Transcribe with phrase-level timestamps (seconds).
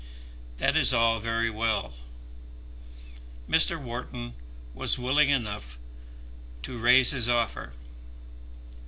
[0.57, 1.93] That was all very well.
[3.47, 3.79] Mr.
[3.79, 4.33] Wharton
[4.73, 5.77] was willing enough
[6.63, 7.73] to raise his offer.